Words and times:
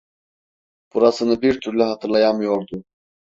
Burasını 0.93 1.41
bir 1.41 1.59
türlü 1.61 1.83
hatırlayamıyordu. 1.83 2.83